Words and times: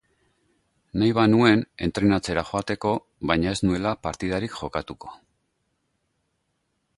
Nahi 1.01 1.09
banuen, 1.17 1.59
entrenatzera 1.87 2.45
joateko, 2.51 2.95
baina 3.33 3.53
ez 3.57 3.61
nuela 3.67 3.93
partidarik 4.09 4.57
jokatuko. 4.63 5.13